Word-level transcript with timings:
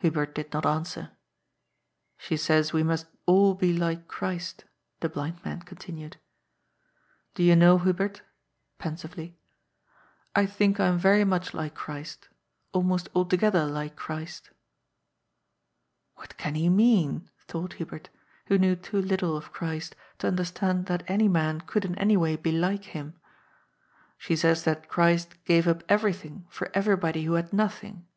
Hubert 0.00 0.34
did 0.34 0.52
not 0.52 0.66
answer. 0.66 1.00
^' 1.00 1.10
She 2.18 2.36
says 2.36 2.72
we 2.72 2.82
must 2.82 3.06
all 3.24 3.54
be 3.54 3.72
like 3.72 4.08
Christ," 4.08 4.64
the 4.98 5.08
blind 5.08 5.44
man 5.44 5.62
continued. 5.62 6.16
"Do 7.36 7.44
you 7.44 7.54
know, 7.54 7.78
Hubert"— 7.78 8.22
pensively— 8.80 9.38
"I 10.34 10.44
think 10.44 10.80
I 10.80 10.86
am 10.88 10.98
very 10.98 11.22
much 11.22 11.54
like 11.54 11.76
Christ, 11.76 12.28
almost 12.72 13.10
altogether 13.14 13.64
like 13.64 13.94
Christ"" 13.94 14.50
What 16.16 16.36
can 16.36 16.56
he 16.56 16.68
mean?" 16.68 17.30
thought 17.46 17.74
Hubert, 17.74 18.08
who 18.48 18.58
knew 18.58 18.74
too 18.74 19.00
little 19.00 19.36
of 19.36 19.52
Christ 19.52 19.94
to 20.18 20.26
understand 20.26 20.86
that 20.86 21.04
any 21.06 21.28
man 21.28 21.60
could 21.60 21.84
in 21.84 21.94
any 21.96 22.16
way 22.16 22.34
be 22.34 22.50
like 22.50 22.86
Him." 22.86 23.20
She 24.18 24.34
says 24.34 24.64
that 24.64 24.88
Christ 24.88 25.36
gave 25.44 25.68
up 25.68 25.84
everything 25.88 26.48
for 26.48 26.72
everybody 26.74 27.22
who 27.22 27.34
had 27.34 27.52
nothing. 27.52 28.08